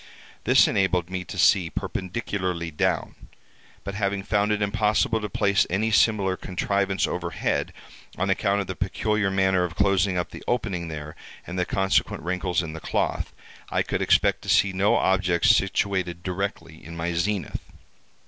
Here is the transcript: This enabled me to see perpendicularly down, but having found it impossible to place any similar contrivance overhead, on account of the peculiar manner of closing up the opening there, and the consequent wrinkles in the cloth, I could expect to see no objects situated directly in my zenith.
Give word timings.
This 0.45 0.67
enabled 0.67 1.11
me 1.11 1.23
to 1.25 1.37
see 1.37 1.69
perpendicularly 1.69 2.71
down, 2.71 3.13
but 3.83 3.93
having 3.93 4.23
found 4.23 4.51
it 4.51 4.59
impossible 4.59 5.21
to 5.21 5.29
place 5.29 5.67
any 5.69 5.91
similar 5.91 6.35
contrivance 6.35 7.05
overhead, 7.05 7.71
on 8.17 8.27
account 8.31 8.61
of 8.61 8.65
the 8.65 8.75
peculiar 8.75 9.29
manner 9.29 9.63
of 9.63 9.75
closing 9.75 10.17
up 10.17 10.31
the 10.31 10.43
opening 10.47 10.87
there, 10.87 11.15
and 11.45 11.59
the 11.59 11.65
consequent 11.65 12.23
wrinkles 12.23 12.63
in 12.63 12.73
the 12.73 12.79
cloth, 12.81 13.31
I 13.69 13.83
could 13.83 14.01
expect 14.01 14.41
to 14.41 14.49
see 14.49 14.73
no 14.73 14.95
objects 14.95 15.55
situated 15.55 16.23
directly 16.23 16.83
in 16.83 16.97
my 16.97 17.13
zenith. 17.13 17.61